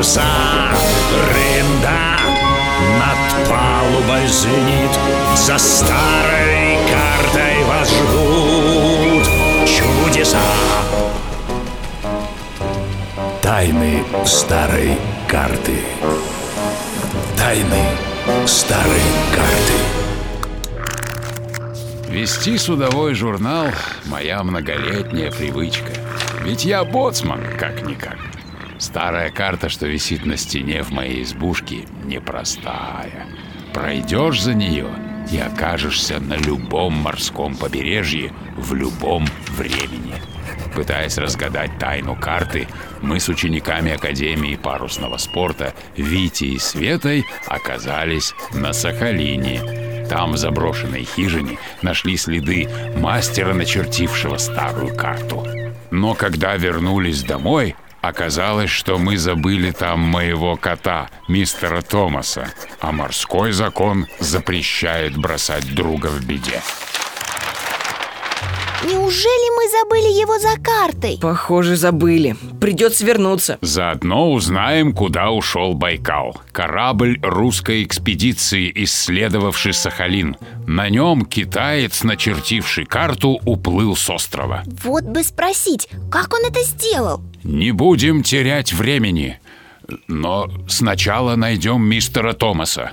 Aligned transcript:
паруса 0.00 0.22
Рында 1.30 2.16
над 2.98 3.48
палубой 3.48 4.26
звенит 4.28 4.90
За 5.36 5.58
старой 5.58 6.78
картой 6.90 7.64
вас 7.64 7.90
ждут 7.90 9.26
чудеса 9.66 10.38
Тайны 13.42 14.02
старой 14.24 14.96
карты 15.28 15.78
Тайны 17.36 17.84
старой 18.46 19.02
карты 19.34 19.78
Вести 22.08 22.58
судовой 22.58 23.14
журнал– 23.14 23.68
моя 24.06 24.42
многолетняя 24.42 25.30
привычка. 25.30 25.92
Ведь 26.42 26.64
я 26.64 26.82
боцман, 26.82 27.40
как-никак. 27.56 28.29
Старая 28.80 29.30
карта, 29.30 29.68
что 29.68 29.86
висит 29.86 30.24
на 30.24 30.36
стене 30.36 30.82
в 30.82 30.90
моей 30.90 31.22
избушке, 31.22 31.84
непростая. 32.04 33.26
Пройдешь 33.74 34.40
за 34.40 34.54
нее 34.54 34.88
и 35.30 35.38
окажешься 35.38 36.18
на 36.18 36.34
любом 36.34 36.94
морском 36.94 37.54
побережье 37.54 38.32
в 38.56 38.74
любом 38.74 39.26
времени. 39.50 40.14
Пытаясь 40.74 41.18
разгадать 41.18 41.78
тайну 41.78 42.16
карты, 42.16 42.66
мы 43.02 43.20
с 43.20 43.28
учениками 43.28 43.92
Академии 43.92 44.56
парусного 44.56 45.18
спорта 45.18 45.74
Вити 45.96 46.44
и 46.44 46.58
Светой 46.58 47.24
оказались 47.46 48.34
на 48.54 48.72
Сахалине– 48.72 49.60
там, 50.10 50.32
в 50.32 50.38
заброшенной 50.38 51.04
хижине, 51.04 51.56
нашли 51.82 52.16
следы 52.16 52.68
мастера, 52.96 53.54
начертившего 53.54 54.38
старую 54.38 54.92
карту. 54.96 55.46
Но 55.92 56.14
когда 56.14 56.56
вернулись 56.56 57.22
домой, 57.22 57.76
оказалось, 58.00 58.70
что 58.70 58.98
мы 58.98 59.16
забыли 59.16 59.70
там 59.70 60.00
моего 60.00 60.56
кота, 60.56 61.08
мистера 61.28 61.82
Томаса, 61.82 62.52
а 62.80 62.92
морской 62.92 63.52
закон 63.52 64.06
запрещает 64.18 65.16
бросать 65.16 65.74
друга 65.74 66.08
в 66.08 66.24
беде. 66.24 66.60
Неужели 68.82 69.56
мы 69.56 69.70
забыли 69.70 70.20
его 70.20 70.38
за 70.38 70.56
картой? 70.58 71.18
Похоже, 71.20 71.76
забыли. 71.76 72.34
Придется 72.60 73.04
вернуться. 73.04 73.58
Заодно 73.60 74.32
узнаем, 74.32 74.94
куда 74.94 75.30
ушел 75.30 75.74
Байкал. 75.74 76.40
Корабль 76.50 77.20
русской 77.22 77.82
экспедиции, 77.82 78.72
исследовавший 78.74 79.74
Сахалин. 79.74 80.36
На 80.66 80.88
нем 80.88 81.26
китаец, 81.26 82.02
начертивший 82.04 82.86
карту, 82.86 83.40
уплыл 83.44 83.94
с 83.94 84.08
острова. 84.08 84.62
Вот 84.82 85.04
бы 85.04 85.22
спросить, 85.24 85.88
как 86.10 86.32
он 86.32 86.46
это 86.46 86.62
сделал? 86.62 87.20
Не 87.50 87.72
будем 87.72 88.22
терять 88.22 88.72
времени. 88.72 89.40
Но 90.06 90.48
сначала 90.68 91.34
найдем 91.34 91.82
мистера 91.82 92.32
Томаса. 92.32 92.92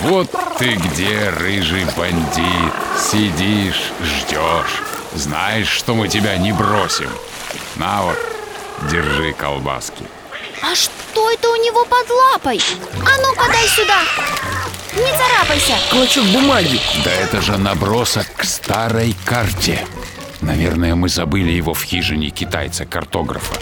Вот 0.00 0.30
ты 0.58 0.76
где, 0.76 1.28
рыжий 1.28 1.84
бандит. 1.94 2.72
Сидишь, 2.98 3.92
ждешь. 4.02 4.82
Знаешь, 5.12 5.68
что 5.68 5.94
мы 5.94 6.08
тебя 6.08 6.38
не 6.38 6.52
бросим. 6.52 7.10
На 7.76 8.04
вот, 8.04 8.18
держи 8.90 9.34
колбаски. 9.34 10.04
А 10.62 10.74
что 10.74 11.30
это 11.30 11.50
у 11.50 11.56
него 11.56 11.84
под 11.84 12.08
лапой? 12.08 12.62
А 12.94 13.20
ну 13.20 13.34
подай 13.36 13.68
сюда! 13.68 14.00
Не 14.94 15.12
царапайся! 15.12 15.74
Клочок 15.90 16.24
бумаги. 16.26 16.80
Да 17.04 17.12
это 17.12 17.40
же 17.40 17.56
набросок 17.56 18.26
к 18.36 18.44
старой 18.44 19.14
карте. 19.24 19.86
Наверное, 20.40 20.94
мы 20.94 21.08
забыли 21.08 21.50
его 21.50 21.74
в 21.74 21.82
хижине 21.82 22.30
китайца-картографа. 22.30 23.56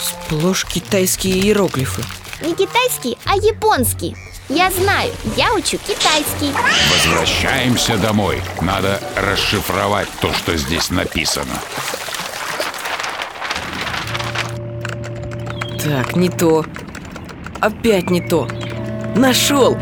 Сплошь 0.00 0.64
китайские 0.64 1.34
иероглифы. 1.34 2.02
Не 2.42 2.54
китайский, 2.54 3.16
а 3.24 3.36
японский. 3.36 4.16
Я 4.48 4.70
знаю, 4.70 5.12
я 5.36 5.54
учу 5.54 5.78
китайский. 5.78 6.52
Возвращаемся 6.92 7.96
домой. 7.96 8.42
Надо 8.60 9.00
расшифровать 9.16 10.08
то, 10.20 10.32
что 10.34 10.56
здесь 10.56 10.90
написано. 10.90 11.60
Так, 15.82 16.16
не 16.16 16.28
то. 16.28 16.64
Опять 17.60 18.10
не 18.10 18.20
то. 18.20 18.48
Нашел! 19.14 19.78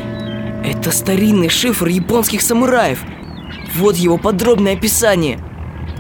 Это 0.65 0.91
старинный 0.91 1.49
шифр 1.49 1.89
японских 1.89 2.43
самураев. 2.43 3.05
Вот 3.75 3.97
его 3.97 4.19
подробное 4.19 4.75
описание. 4.75 5.39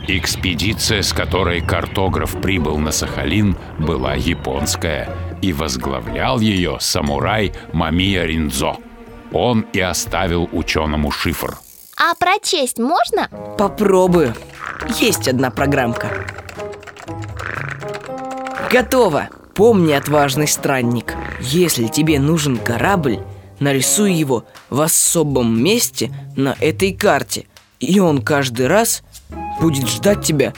Экспедиция, 0.08 1.02
с 1.02 1.12
которой 1.12 1.60
картограф 1.60 2.40
прибыл 2.40 2.78
на 2.78 2.90
Сахалин, 2.90 3.56
была 3.78 4.14
японская, 4.14 5.08
и 5.40 5.52
возглавлял 5.52 6.40
ее 6.40 6.78
самурай 6.80 7.52
Мамия 7.72 8.24
Риндзо. 8.24 8.76
Он 9.32 9.66
и 9.72 9.80
оставил 9.80 10.48
ученому 10.52 11.10
шифр. 11.10 11.56
А 11.96 12.14
прочесть 12.14 12.78
можно? 12.78 13.28
Попробую. 13.58 14.34
Есть 14.98 15.28
одна 15.28 15.50
программка. 15.50 16.08
Готово. 18.70 19.28
Помни, 19.54 19.92
отважный 19.92 20.48
странник, 20.48 21.14
если 21.40 21.86
тебе 21.86 22.18
нужен 22.18 22.56
корабль, 22.56 23.20
нарисуй 23.62 24.12
его 24.12 24.44
в 24.70 24.80
особом 24.80 25.62
месте 25.62 26.12
на 26.36 26.56
этой 26.60 26.92
карте, 26.92 27.46
и 27.80 28.00
он 28.00 28.22
каждый 28.22 28.66
раз 28.66 29.02
будет 29.60 29.88
ждать 29.88 30.24
тебя 30.24 30.52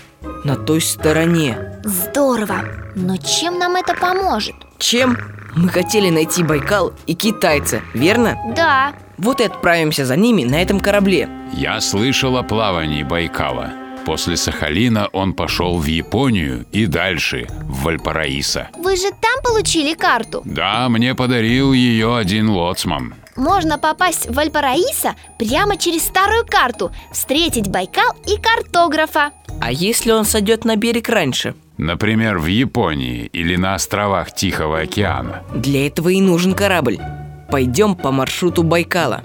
на 0.44 0.56
той 0.56 0.80
стороне. 0.80 1.80
Здорово! 1.84 2.64
Но 2.94 3.16
чем 3.16 3.58
нам 3.58 3.76
это 3.76 3.94
поможет? 3.94 4.54
Чем? 4.78 5.18
Мы 5.56 5.68
хотели 5.68 6.10
найти 6.10 6.42
Байкал 6.42 6.92
и 7.06 7.14
китайца, 7.14 7.80
верно? 7.92 8.36
Да, 8.56 8.94
Вот 9.18 9.40
и 9.40 9.44
отправимся 9.44 10.04
за 10.04 10.16
ними 10.16 10.42
на 10.44 10.60
этом 10.60 10.80
корабле. 10.80 11.28
Я 11.52 11.80
слышал 11.80 12.36
о 12.36 12.42
плавании 12.42 13.04
Байкала. 13.04 13.70
После 14.04 14.36
Сахалина 14.36 15.08
он 15.12 15.32
пошел 15.32 15.78
в 15.78 15.86
Японию 15.86 16.66
и 16.72 16.86
дальше, 16.86 17.46
в 17.62 17.84
Вальпараисо. 17.84 18.68
вы 18.76 18.96
же 18.96 19.10
там 19.10 19.42
получили 19.42 19.94
карту. 19.94 20.42
Да, 20.44 20.88
мне 20.88 21.14
подарил 21.14 21.72
ее 21.72 22.16
один 22.16 22.50
лоцман. 22.50 23.14
Можно 23.36 23.78
попасть 23.78 24.28
в 24.28 24.34
Вальпараисо 24.34 25.14
прямо 25.38 25.76
через 25.76 26.04
старую 26.04 26.44
карту, 26.46 26.92
встретить 27.12 27.68
Байкал 27.68 28.14
и 28.26 28.36
картографа. 28.38 29.30
А 29.60 29.72
если 29.72 30.12
он 30.12 30.24
сойдет 30.24 30.64
на 30.64 30.76
берег 30.76 31.08
раньше? 31.08 31.54
Например, 31.78 32.38
в 32.38 32.46
Японии 32.46 33.28
или 33.32 33.56
на 33.56 33.74
островах 33.74 34.32
Тихого 34.32 34.80
океана. 34.80 35.42
Для 35.54 35.86
этого 35.86 36.10
и 36.10 36.20
нужен 36.20 36.54
корабль. 36.54 36.98
Пойдем 37.50 37.96
по 37.96 38.12
маршруту 38.12 38.62
Байкала. 38.62 39.22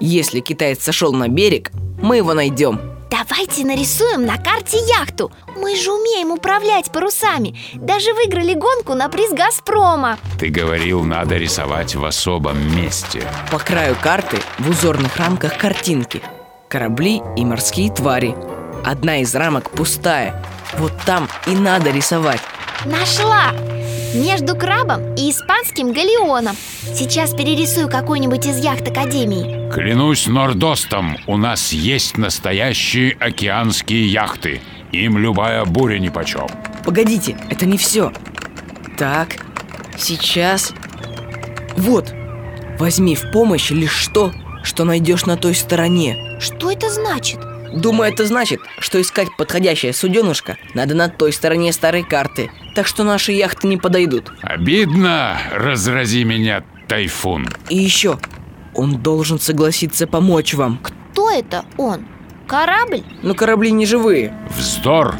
Если 0.00 0.40
китаец 0.40 0.82
сошел 0.82 1.12
на 1.12 1.28
берег, 1.28 1.72
мы 2.00 2.18
его 2.18 2.34
найдем. 2.34 2.80
Давайте 3.10 3.64
нарисуем 3.64 4.26
на 4.26 4.36
карте 4.36 4.78
яхту. 4.78 5.32
Мы 5.56 5.76
же 5.76 5.90
умеем 5.92 6.30
управлять 6.30 6.92
парусами. 6.92 7.56
Даже 7.74 8.12
выиграли 8.12 8.54
гонку 8.54 8.94
на 8.94 9.08
приз 9.08 9.32
Газпрома. 9.32 10.18
Ты 10.38 10.48
говорил, 10.48 11.02
надо 11.02 11.36
рисовать 11.36 11.94
в 11.94 12.04
особом 12.04 12.58
месте. 12.76 13.22
По 13.50 13.58
краю 13.58 13.96
карты 14.00 14.38
в 14.58 14.68
узорных 14.68 15.16
рамках 15.16 15.56
картинки. 15.56 16.22
Корабли 16.68 17.22
и 17.36 17.44
морские 17.44 17.90
твари. 17.90 18.34
Одна 18.84 19.18
из 19.18 19.34
рамок 19.34 19.70
пустая. 19.70 20.44
Вот 20.76 20.92
там 21.06 21.28
и 21.46 21.54
надо 21.54 21.90
рисовать. 21.90 22.40
Нашла! 22.84 23.52
Между 24.14 24.56
крабом 24.56 25.14
и 25.16 25.30
испанским 25.30 25.92
галеоном. 25.92 26.56
Сейчас 26.94 27.34
перерисую 27.34 27.88
какую-нибудь 27.88 28.46
из 28.46 28.58
яхт 28.58 28.88
Академии. 28.88 29.70
Клянусь 29.70 30.26
Нордостом, 30.26 31.18
у 31.26 31.36
нас 31.36 31.72
есть 31.72 32.16
настоящие 32.16 33.16
океанские 33.20 34.06
яхты. 34.06 34.62
Им 34.92 35.18
любая 35.18 35.64
буря 35.66 35.98
нипочем. 35.98 36.46
Погодите, 36.84 37.36
это 37.50 37.66
не 37.66 37.76
все. 37.76 38.12
Так, 38.96 39.36
сейчас. 39.98 40.72
Вот, 41.76 42.14
возьми 42.78 43.14
в 43.14 43.30
помощь 43.30 43.70
лишь 43.70 44.06
то, 44.08 44.32
что 44.62 44.84
найдешь 44.84 45.26
на 45.26 45.36
той 45.36 45.54
стороне. 45.54 46.38
Что 46.40 46.70
это 46.70 46.88
значит? 46.88 47.40
Думаю, 47.72 48.12
это 48.12 48.26
значит, 48.26 48.60
что 48.78 49.00
искать 49.00 49.28
подходящее 49.36 49.92
суденышко 49.92 50.56
надо 50.74 50.94
на 50.94 51.08
той 51.08 51.32
стороне 51.32 51.72
старой 51.72 52.02
карты. 52.02 52.50
Так 52.74 52.86
что 52.86 53.04
наши 53.04 53.32
яхты 53.32 53.68
не 53.68 53.76
подойдут. 53.76 54.32
Обидно, 54.42 55.38
разрази 55.52 56.24
меня, 56.24 56.64
тайфун. 56.86 57.48
И 57.68 57.76
еще, 57.76 58.18
он 58.74 59.02
должен 59.02 59.38
согласиться 59.38 60.06
помочь 60.06 60.54
вам. 60.54 60.78
Кто 60.82 61.30
это 61.30 61.64
он? 61.76 62.06
Корабль? 62.46 63.02
Но 63.22 63.34
корабли 63.34 63.70
не 63.70 63.86
живые. 63.86 64.34
Вздор! 64.56 65.16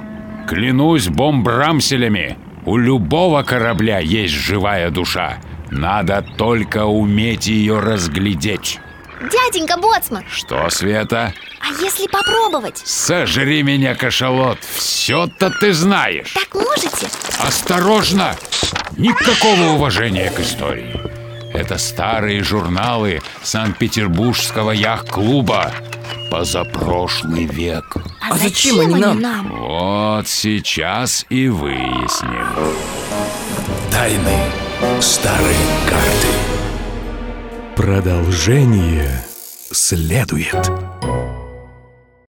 Клянусь 0.49 1.09
бомбрамселями, 1.09 2.39
у 2.65 2.79
любого 2.79 3.43
корабля 3.43 3.99
есть 3.99 4.33
живая 4.33 4.91
душа. 4.91 5.39
Надо 5.71 6.25
только 6.39 6.87
уметь 6.87 7.47
ее 7.47 7.81
разглядеть. 7.81 8.81
Дяденька 9.21 9.77
Боцман, 9.79 10.25
Что, 10.31 10.69
Света? 10.71 11.33
а 11.61 11.83
если 11.83 12.07
попробовать? 12.07 12.79
Сожри 12.85 13.63
меня, 13.63 13.95
кашалот, 13.95 14.59
все-то 14.63 15.51
ты 15.61 15.73
знаешь. 15.73 16.33
Так 16.35 16.55
можете? 16.55 17.09
Осторожно! 17.47 18.35
Никакого 18.97 19.75
уважения 19.75 20.31
к 20.31 20.41
истории. 20.41 21.01
Это 21.53 21.79
старые 21.79 22.43
журналы 22.45 23.21
Санкт-Петербургского 23.43 24.71
яхт-клуба. 24.73 25.73
Позапрошлый 26.31 27.47
век. 27.47 27.97
А, 28.21 28.35
А 28.35 28.37
зачем 28.39 28.81
они 28.81 28.95
нам? 28.97 29.49
Вот 29.49 30.29
сейчас 30.29 31.25
и 31.31 31.49
выясним. 31.49 32.47
Тайны 33.91 34.39
старой 35.01 35.57
карты. 35.89 36.58
Продолжение 37.79 39.25
следует. 39.71 40.69